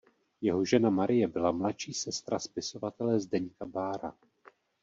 Jeho 0.41 0.65
žena 0.65 0.89
Marie 0.89 1.27
byla 1.27 1.51
mladší 1.51 1.93
sestra 1.93 2.39
spisovatele 2.39 3.19
Zdeňka 3.19 3.65
Bára. 3.65 4.13